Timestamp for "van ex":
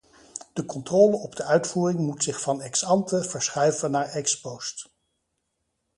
2.41-2.83